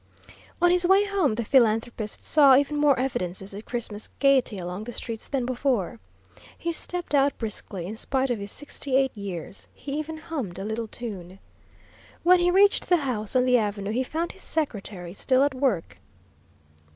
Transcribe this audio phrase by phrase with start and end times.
[0.59, 4.93] On his way home the philanthropist saw even more evidences of Christmas gaiety along the
[4.93, 5.99] streets than before.
[6.57, 10.65] He stepped out briskly, in spite of his sixty eight years; he even hummed a
[10.65, 11.37] little tune.
[12.23, 15.99] When he reached the house on the avenue he found his secretary still at work.